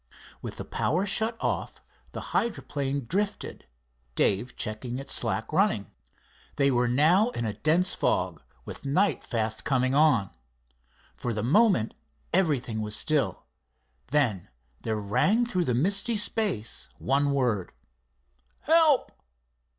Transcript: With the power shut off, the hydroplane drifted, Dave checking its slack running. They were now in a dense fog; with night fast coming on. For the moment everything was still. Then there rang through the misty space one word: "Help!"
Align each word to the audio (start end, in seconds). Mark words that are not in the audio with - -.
With 0.41 0.57
the 0.57 0.65
power 0.65 1.05
shut 1.05 1.37
off, 1.39 1.79
the 2.11 2.21
hydroplane 2.33 3.05
drifted, 3.05 3.67
Dave 4.15 4.55
checking 4.55 4.97
its 4.97 5.13
slack 5.13 5.53
running. 5.53 5.91
They 6.55 6.71
were 6.71 6.87
now 6.87 7.29
in 7.29 7.45
a 7.45 7.53
dense 7.53 7.93
fog; 7.93 8.41
with 8.65 8.83
night 8.83 9.21
fast 9.21 9.63
coming 9.63 9.93
on. 9.93 10.31
For 11.15 11.35
the 11.35 11.43
moment 11.43 11.93
everything 12.33 12.81
was 12.81 12.95
still. 12.95 13.45
Then 14.07 14.47
there 14.81 14.97
rang 14.97 15.45
through 15.45 15.65
the 15.65 15.75
misty 15.75 16.15
space 16.17 16.89
one 16.97 17.29
word: 17.31 17.71
"Help!" 18.61 19.11